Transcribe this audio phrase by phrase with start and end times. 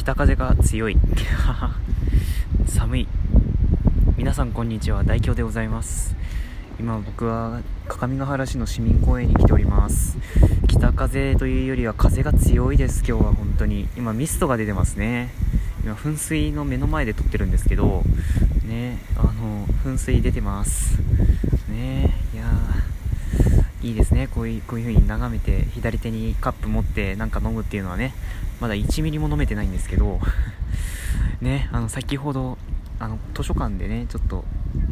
[0.00, 0.96] 北風が強い。
[2.66, 3.08] 寒い。
[4.16, 5.04] 皆さんこんにちは。
[5.04, 6.16] 大京でございます。
[6.78, 10.16] 今僕は各務原市の市民公園に来ております。
[10.68, 13.04] 北風というよりは風が強いです。
[13.06, 13.88] 今日は本当に。
[13.94, 15.34] 今ミストが出てますね。
[15.84, 18.02] 今噴水の目の前で撮ってるんですけど。
[18.64, 20.98] ねあの噴水出てます。
[21.68, 22.44] ねいや
[23.82, 24.28] いいですね。
[24.28, 28.14] こういうこういう風に眺めて左手にカップ持ってなんか飲むっていうのはね。
[28.60, 30.20] まだ1ミリも飲めてないんですけど
[31.40, 32.58] ねあの先ほど
[32.98, 34.44] あの図書館でねちょっと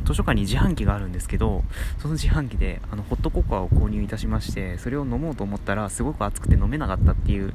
[0.04, 1.62] 図書館に自販機があるんですけど
[1.98, 7.52] その自販機であのホットココアを購入いたしましてそれを飲もうと思ったらすごく暑くて飲めなかったっていう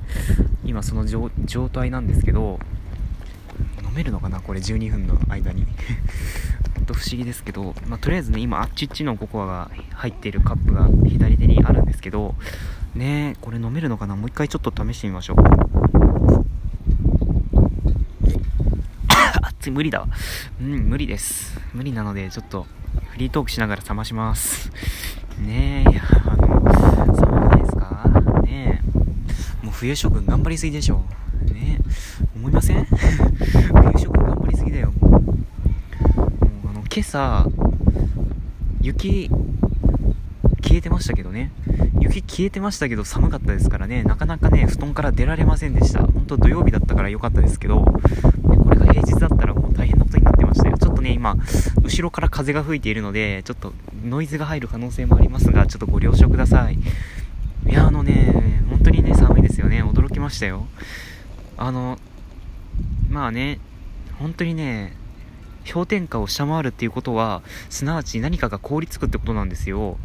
[0.64, 1.30] 今その状
[1.70, 2.60] 態なんですけど
[3.84, 5.66] 飲めるのかなこれ12分の間に。
[6.76, 12.36] 本当不思議ですけど、まあ、とりあえずね今あっちっちのココアが入っているカップが左手にあるんですけど
[12.94, 15.83] ねこれ飲めるのかなもう一回ちょっと試してみましょう。
[19.64, 20.02] 熱い無理だ。
[20.02, 20.08] わ
[20.62, 21.58] うん無理です。
[21.74, 22.68] 無理なのでちょっと
[23.12, 24.70] フリートークしながら冷まします。
[25.40, 28.42] ねえいやあの寒くないですか。
[28.44, 29.66] ねえ。
[29.66, 31.06] もう冬将軍頑張りすぎでしょ
[31.46, 31.84] ねえ。
[32.36, 32.84] 思いません？
[32.92, 34.92] 冬将軍頑張りすぎだよ。
[35.00, 35.28] もうもう
[36.70, 37.48] あの今朝
[38.82, 39.30] 雪
[40.62, 41.52] 消えてましたけどね。
[42.04, 44.04] 雪消えてましたけど寒かったですからね。
[44.04, 46.04] なかなかね布団から出られませんでした。
[46.04, 50.78] 本当土曜日だったから良かったですけどこれが平日だったらもう大変なことになってましたよ。
[50.78, 51.36] ちょっとね今
[51.82, 53.74] 後ろから風が吹いているのでちょっと
[54.06, 56.78] ノイズが入る可能性もありますがちょっとご了承ください。
[57.66, 59.82] いやあのね本当にね寒いですよね。
[59.84, 60.68] 驚きましたよ。
[61.58, 61.98] あの
[63.10, 63.60] まあね
[64.20, 64.96] 本当にね
[65.72, 69.98] 氷点下を下回るっていうことはすなわち何かが凍りつくってことなんですよ。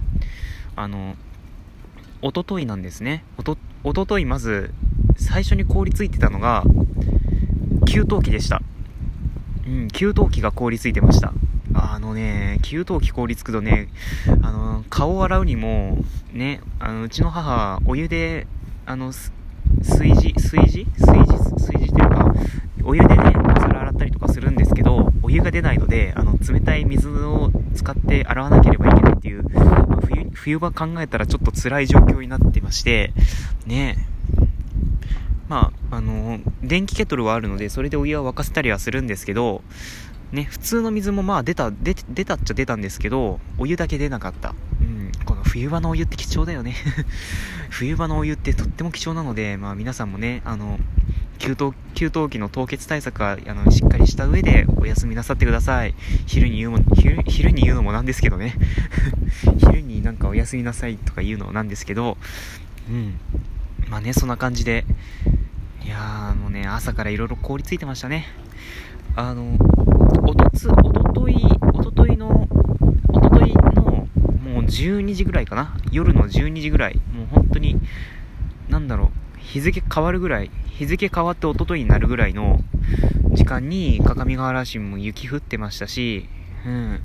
[0.77, 1.17] あの
[2.23, 3.25] おとといなんですね。
[3.37, 4.73] おとおとといまず
[5.17, 6.65] 最初に凍りついてたのが
[7.87, 8.63] 給湯器でした。
[9.67, 11.33] うん給湯器が凍りついてました。
[11.75, 13.89] あのね給湯器凍りつくとね
[14.43, 15.99] あの顔を洗うにも
[16.33, 18.47] ねあのうちの母お湯で
[18.87, 19.13] あの
[19.81, 20.87] 炊事炊事？
[20.99, 21.35] 炊事？
[21.55, 22.35] 炊事というか
[22.85, 24.78] お湯でねお皿洗ったりとかするんですけど
[25.29, 33.13] お湯が出ないのであの冷たい水を使って洗わなければいけないっていう、まあ、冬冬場考えたらちょっと辛い状況になってまして
[33.67, 34.09] ね
[35.49, 39.61] まああの電気ケトルはあるのでそれでお湯は沸かせたりはするんですけど
[40.33, 44.55] ね普通の水もまあ出た出出たっちゃ出たんですけどお湯だけ出なかった。
[44.81, 46.75] うんこの冬場のお湯って貴重だよね。
[47.69, 50.79] 冬場のお湯ってとっても貴重なのでまあ皆さんもねあの
[51.39, 55.95] 給湯給湯器の凍結対策はあのしっかりした上でお休みなさってください。
[56.27, 58.55] 昼に言うも昼昼に言うのもなんですけどね。
[59.59, 62.19] 昼になんかお休みなさいとか言うのもなんですけど。
[62.91, 63.15] うん。
[63.89, 64.85] まあねそんな感じで。
[65.85, 68.27] いやーあのね朝からいろいろ凍りついてましたね。
[69.17, 69.57] あの
[70.23, 71.37] おとつおととい
[71.73, 72.49] おとといの
[73.09, 75.77] おとといのもう12時ぐらいかな。
[75.91, 76.97] 夜の12時ぐらい。
[77.15, 77.81] もう本当に
[78.69, 79.28] なんだろう。
[79.39, 82.61] 日付変わるぐらい日付変わって一昨日になるぐらいの
[83.33, 86.29] 時間に各務原市も雪降ってましたし、
[86.65, 87.01] うん。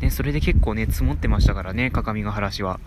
[0.00, 2.80] ね、それで結構ね、積もってましたからね、各務原市は。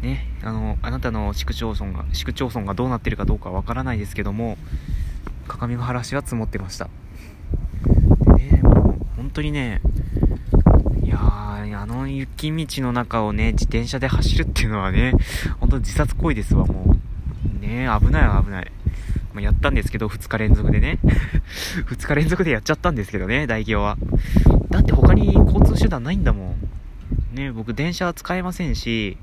[0.00, 4.56] ね、あの、あなたの市区町村が、市区町村がどうなってるかどうかわからないですけども、
[5.46, 6.88] 各務原市は積もってました。
[8.36, 9.80] ね、もう、本当にね、
[11.02, 15.12] いやー、あの雪道の中をね、自転車で走るっていうのはね、
[15.60, 16.93] 本当自殺行為ですわ、もう。
[17.74, 18.72] ね危ない危ない。
[19.34, 21.00] まあ、やったんですけど、2日連続でね。
[21.90, 23.98] 2日連続でやっちゃったんですけどね、大行は。
[24.70, 26.54] だって他に交通手段ないんだも
[27.32, 27.36] ん。
[27.36, 29.18] ね、僕電車使えませんし、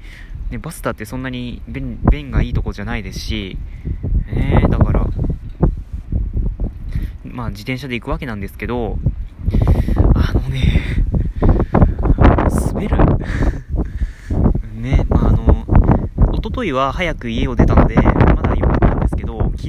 [0.49, 3.57] ね、バスだってそんなに便便がいいとこじゃないですし、
[4.27, 5.07] ね、だから、
[7.23, 8.99] まあ自転車で行くわけなんですけど、
[10.13, 10.81] あのね、
[12.73, 12.97] 滑る。
[14.75, 15.65] ね、まああの、
[16.33, 17.95] 一昨日は早く家を出たので、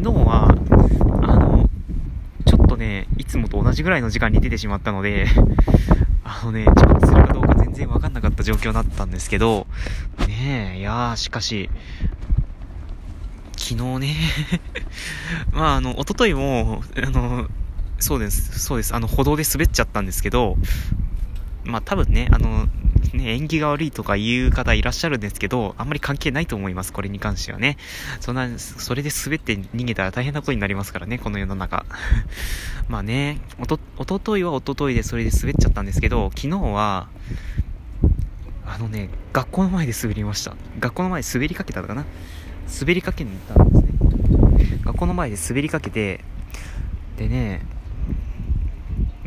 [0.03, 1.71] 昨日は、あの、
[2.45, 5.29] ちょっとね、いつもと同じぐらいの時間に出てしまったので、
[6.25, 9.69] あのね、遅刻するかどうか全然わかんなかった状況だったんですけど、
[10.27, 11.71] ねえ、いやー、しかし、
[13.57, 14.17] 昨日ね
[15.55, 17.47] まあ、あの、一昨日も、あの、
[18.01, 20.57] そうです、そうです、あの、歩道で滑っちゃったんですけど、
[21.63, 22.67] まあ多分ね、あの、
[23.13, 27.77] ね、縁起が悪いとか言う方いらっしゃるんですけど、あんまり関係ないと思います、これに関してはね。
[28.21, 31.85] そんな、それで滑って逃げたら大変なことになりますからね、この世の中。
[32.89, 37.09] まあね、おと、おとといはおとといでそれで滑っちゃったんですけど、昨日は、
[38.67, 40.57] あのね、学校の前で滑りました。
[40.81, 42.05] 学校の前で滑りかけたのかな？
[42.81, 44.79] 滑りかけに行ったんですね。
[44.85, 46.25] 学校の前で滑りかけて、
[47.19, 47.61] でね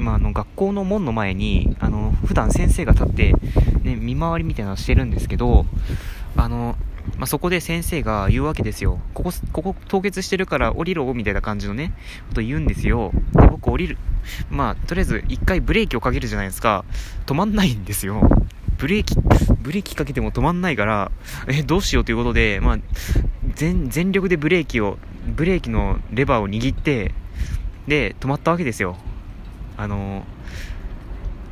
[0.06, 3.34] まあ、あの学校の門の前にあの普段先生が立って、
[3.82, 5.66] ね、見回りみたいなのしてるんですけど
[6.38, 6.76] あの
[7.18, 9.00] まあ、そこで先生が言うわけですよ。
[9.14, 11.94] ここ、ここ凍結してるから降りろみたいな感じのね、
[12.30, 13.12] こと言うんですよ。
[13.34, 14.00] で、僕降りる。
[14.50, 16.84] まあ、とりあえず一回ブレーキをかけるじゃないですか。
[17.28, 18.28] 止まんないんですよ。
[18.80, 19.16] ブレーキ、
[19.62, 21.12] ブレーキかけても止まんないから、
[21.48, 22.80] え、どうしようということで、まあ、
[23.54, 24.98] 全、全力でブレーキを、
[25.28, 27.14] ブレーキのレバーを握って、
[27.88, 28.98] で、止まったわけですよ。
[29.78, 30.26] あの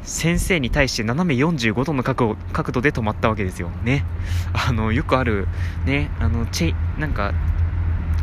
[0.03, 3.69] 先生に対して斜め45度の角度で止まったわけですよ。
[3.83, 4.05] ね。
[4.53, 5.47] あの、よくある、
[5.85, 7.33] ね、あの、チェなんか、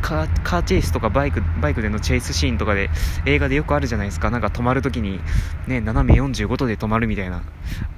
[0.01, 2.89] カーカーチェイスとかバイクバイクでのチェイスシーンとかで
[3.27, 4.31] 映画でよくあるじゃないですか。
[4.31, 5.21] なんか止まるときに、
[5.67, 7.43] ね、斜め45度で止まるみたいな。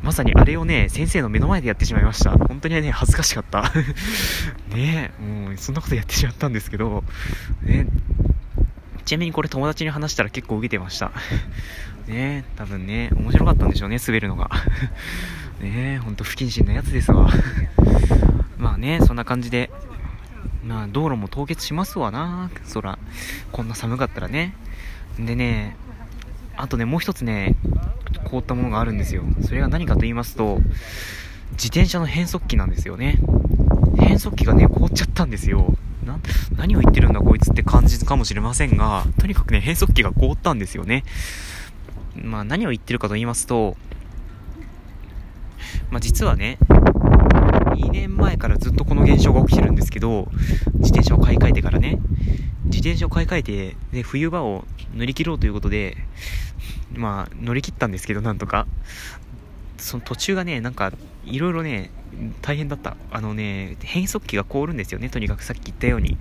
[0.03, 2.33] まさにあれをね先生の目の前でやってしまいました。
[2.33, 3.73] 本当にね恥ずかしかった。
[4.75, 7.05] ねもうそんなことやってしまったんですけど、
[7.63, 7.87] ね、
[9.05, 11.13] ちなみにこれ友達に話したら結構受けてました。
[12.07, 14.51] ね多分ね、面白かったんでしょうね、滑るのが。
[15.61, 17.31] ねほんと不謹慎なやつですわ。
[18.59, 19.71] まあね、そんな感じで、
[20.65, 22.99] まあ道路も凍結しますわな、そら。
[23.53, 24.55] こんな寒かったらね。
[25.19, 25.77] でね、
[26.57, 27.55] あとね、もう一つね、
[28.25, 29.25] 凍ったものがあるんですよ。
[29.43, 30.61] それが何かと言いますと、
[31.53, 33.19] 自転車の変速機なんですよね。
[33.99, 35.75] 変速機がね、凍っちゃったんですよ。
[36.05, 36.19] な、
[36.57, 41.05] 何を言ってるんだこいつって感じかもしれませんが、とにかくね、変速機が凍ったんですよね。
[42.15, 43.77] まあ何を言ってるかと言いますと、
[45.91, 46.59] まあ実はね、
[47.77, 50.29] 2年前からずっとこの現象が起きてるんですけど、
[50.75, 51.99] 自転車を買い替えてからね、
[52.65, 54.65] 自転車を買い替えて、で、冬場を
[54.95, 55.97] 乗り切ろうということで、
[56.95, 58.67] まあ乗り切ったんですけど、なんとか。
[59.79, 60.93] その途中がね、なんか、
[61.25, 61.91] いろいろね、
[62.41, 62.97] 大変だった。
[63.11, 66.17] あのね、変速機が凍るんですよね、とにかくさっき言ったように。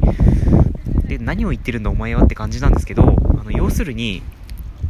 [1.06, 4.24] で、何を言ってるんだお前はって感じなんですけど、あの要するに、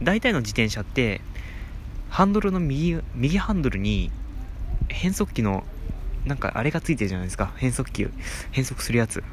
[0.04, 1.22] 大体の自転車って
[2.10, 4.12] ハンドルの右右ハンドルに
[4.90, 5.64] 変速機の
[6.26, 7.54] なんかあれがついてるじゃないですか。
[7.58, 8.08] 変速機
[8.52, 9.24] 変速するやつ。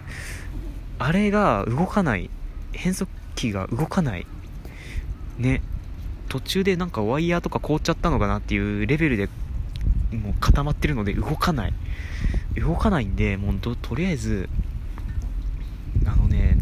[0.98, 2.30] あれが動かない。
[2.72, 4.26] 変速機が動かない。
[5.38, 5.62] ね。
[6.28, 9.28] 途中でなんかワイヤーとか凍っちゃったのかなっていうレベルで
[10.12, 11.74] もう固まってるので動かない。
[12.56, 14.48] 動かないんでもうとりあえず、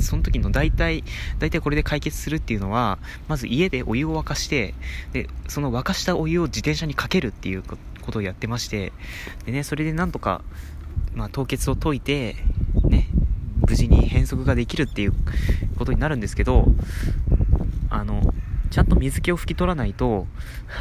[0.00, 1.04] その時の大体、
[1.38, 2.98] 大体これで解決するっていうのは、
[3.28, 4.74] まず家でお湯を沸かして、
[5.12, 7.76] で、その沸かしたお湯を自転車にかけるっていうこ
[8.12, 8.92] とをやってまして、
[9.44, 10.42] でね、それでなんとか、
[11.14, 12.36] まあ、凍結を解いて、
[12.88, 13.08] ね、
[13.66, 15.14] 無事に変速ができるっていう
[15.76, 16.66] ことになるんですけど、
[17.90, 18.34] あの、
[18.70, 20.26] ちゃんと水気を拭き取らないと、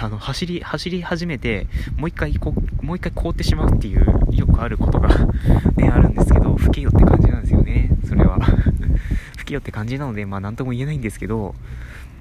[0.01, 1.67] あの、走り、走り始めて、
[1.97, 5.09] もう一回こ、もう一回凍ってしまうっていう、よくあることが
[5.77, 8.39] ね、あるんですけど、拭けよって感じなんですよね、それは。
[9.37, 11.55] 吹きよって感じなので、まあなんとも言えないんですけど、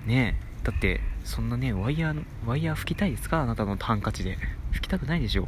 [0.07, 3.43] ねだって、そんなね、ワイヤー、ワイヤー吹きたいですか？
[3.43, 4.39] あなたのハンカチで。
[4.73, 5.47] 吹きたくないでしょ。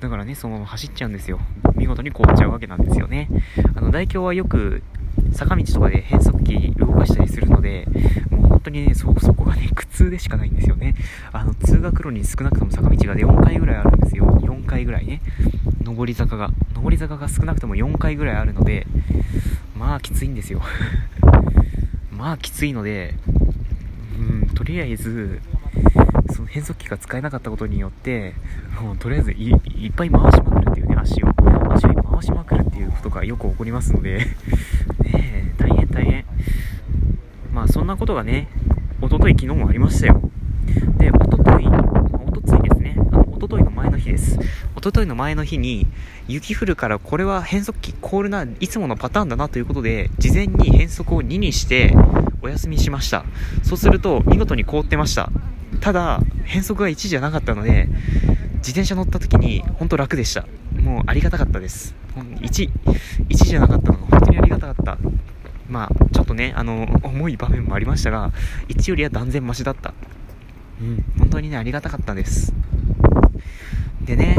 [0.00, 1.38] だからね、そのまま走っちゃうんですよ。
[1.76, 3.28] 見事に凍っちゃうわけなんですよね。
[3.76, 4.82] あの、大京はよく、
[5.32, 7.17] 坂道とかで変速機動かした、
[8.68, 10.94] 当にね、そ、そこがね、苦痛でしかないんですよね。
[11.32, 14.26] あの、通学路に少なくとも坂道が4回ぐらいあるんですよ。
[14.42, 15.20] 4回ぐらいね。
[15.84, 16.50] 上り坂が。
[16.76, 18.86] 上り坂が少なくとも4回ぐらいあるので、
[19.76, 20.60] まあきついんですよ
[22.16, 23.14] まあきついので、
[24.18, 25.40] うん、とりあえず、
[26.30, 28.34] その変速機が使えなかったことによって、
[28.82, 31.28] もうとりあえずいっぱい回しまくるっていうね、足を。
[31.70, 34.26] 足を回しまくるっていうことがよく起こりますのでね
[35.04, 36.24] え大変大変。
[37.52, 38.48] まあそんなことがね、
[39.00, 40.20] おととい昨日もありましたよ。
[40.98, 44.38] で、おととい、おとついですね、あの、おとといの前の日です。
[44.74, 45.86] おとといの前の日に、
[46.26, 51.94] 雪降るからこれは変速機凍るな、いつものパターンだなということで、事前に変速を2にして
[52.42, 53.24] お休みしました。
[53.62, 55.30] そうすると、見事に凍ってました。
[55.80, 57.88] ただ、変速が1じゃなかったので、
[58.56, 60.44] 自転車乗った時に本当楽でした。
[60.76, 61.94] もうありがたかったです。
[62.16, 62.70] 1、
[63.28, 64.98] 1じゃなかったのが本当にありがたかった。
[65.68, 68.32] まあ、ちょっとね、あの、重い場面もありましたが、
[68.68, 69.92] 1よりは断然マシだった。
[70.80, 72.54] うん、本当にね、ありがたかったです。
[74.04, 74.36] でね、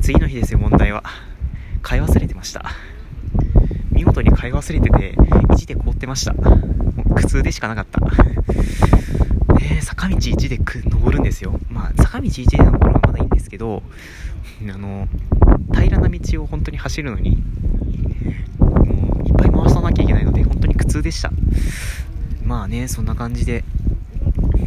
[0.00, 1.02] 次の日ですよ、問題は。
[1.82, 2.64] 買い忘れてました。
[3.90, 6.32] 見事に買い忘れてて、1で凍ってました。
[6.32, 8.00] もう苦痛でしかなかった。
[9.58, 11.58] で、坂道1でく登るんですよ。
[11.68, 13.82] まあ、坂道1で登るのはまだいいんですけど、
[14.62, 15.08] あの、
[15.72, 17.42] 平らな道を本当に走るのに、
[18.58, 21.30] もういっぱい回さなきゃいけないので、本当に苦痛でした。
[22.44, 23.64] まあね、そんな感じで、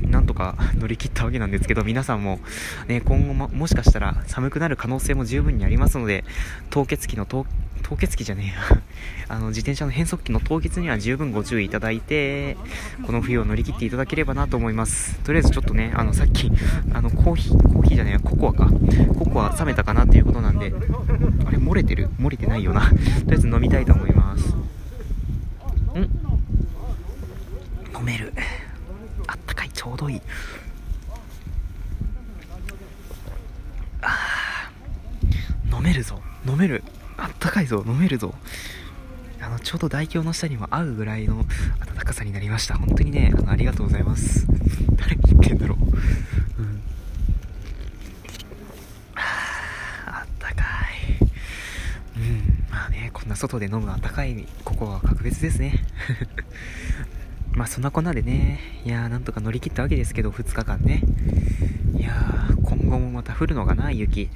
[0.10, 2.39] なんとか 乗り切ったわけなんですけど、皆さんも、
[2.88, 6.24] ね、今後ももしかしたら寒くなる可能性も十分にありますので、
[6.69, 7.45] 凍結機の凍
[7.98, 8.81] 結機じゃねえや。
[9.27, 12.57] あの自転車の変速機の凍結には十分ご注意いただいて
[13.07, 15.19] この冬を乗り切っていただければなと思います。
[15.19, 16.51] とりあえずちょっとねあのさっき
[16.93, 18.69] あのコーヒーコーヒーじゃねえココアか。
[19.17, 20.74] ココア冷めたかなっていうことなんで
[21.45, 22.10] あれ漏れてる？
[22.19, 22.81] 漏れてないよな。
[22.89, 24.55] とりあえず飲みたいと思います
[26.00, 26.07] ん飲
[28.05, 28.33] める。
[29.27, 30.21] あったかいちょうどいい。
[34.01, 34.69] あ
[35.71, 36.21] 飲めるぞ。
[36.45, 36.83] 飲める。
[37.17, 37.83] あったかいぞ。
[37.85, 38.33] 飲めるぞ。
[39.41, 41.43] あのちょうど大胸の下にも合うぐらいの
[41.79, 42.75] 暖かさになりました。
[42.75, 44.47] 本当にねあのありがとうございます。
[44.95, 46.81] 誰に言ってんだろう、うん、
[49.15, 49.21] あ
[50.07, 50.63] あったかい。
[52.17, 52.65] うん。
[52.71, 55.85] まあねこんな外で飲むあったかいここは格別ですね。
[57.55, 61.01] まあそんなこんなでねいやーなんとか乗り切ったわけですけど2日間ね。
[61.97, 64.29] いやー今後もまた降るのかな雪。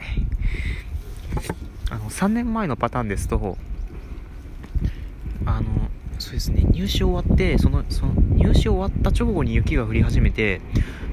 [1.91, 3.57] あの3年前のパターンですと
[5.45, 5.67] あの
[6.17, 10.61] そうですね入試終わってそのその入試終わった直後に雪が降り始めて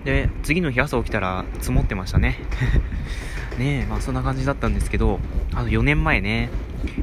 [0.05, 2.39] で次の日朝起きたら積もってましたね。
[3.59, 5.19] ねえまあそんな感じだったんですけど
[5.55, 6.51] あの4年前ね。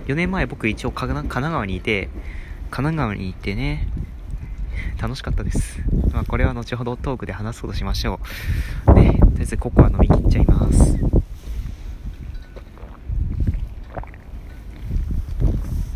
[0.08, 2.10] 4年前僕一応神奈川にいて
[2.70, 3.88] 神奈川にいてね
[5.02, 5.82] 楽しかったです。
[6.14, 8.20] まあ、これは後ほどトークで話すことしましょ
[8.88, 8.94] う。
[8.94, 10.98] ね、とりあえずココア飲み切っちゃいます。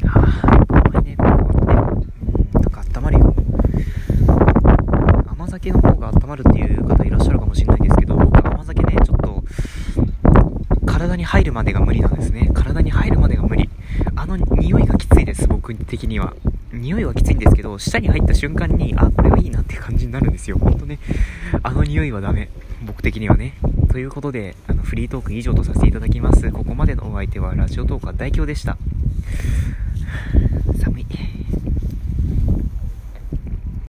[0.06, 1.36] はあ、うまいね、ココアっ
[2.02, 2.08] て。
[2.54, 3.36] うん、なんか温まるよ。
[5.28, 9.44] 甘酒の方が温まるっていう方いらっしゃるかもしれないですけど、僕甘酒ね、ちょっと、
[10.86, 12.50] 体に入るまでが無理なんですね。
[12.54, 13.70] 体に入るまでが無理。
[14.16, 16.34] あの匂いがきついです、僕的には。
[16.74, 20.58] 匂いはきついんですけど、下に入った瞬間に、あ、これはいいなって感じになるんですよ。
[20.58, 21.00] ほんとね。
[21.64, 22.50] あの匂いはダメ。
[22.86, 23.54] 僕的にはね。
[23.90, 26.52] ということで、あの、フリートーク以上とさせていただきます。
[26.52, 28.78] ここまでのお相手は、ラジオトーカー大京でした。
[30.84, 31.27] 寒い。